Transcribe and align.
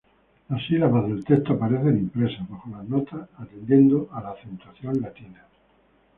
Las 0.49 0.65
sílabas 0.65 1.07
del 1.07 1.23
texto 1.23 1.53
aparecen 1.53 1.99
impresas 1.99 2.49
bajo 2.49 2.71
las 2.71 2.89
notas 2.89 3.29
atendiendo 3.37 4.09
a 4.11 4.21
la 4.21 4.31
acentuación 4.31 4.99
latina. 4.99 5.45